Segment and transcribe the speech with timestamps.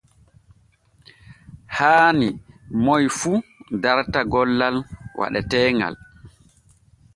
[1.77, 2.27] Haani
[2.83, 3.33] moy fu
[3.81, 4.75] darta gollal
[5.19, 5.95] waɗeteeŋal.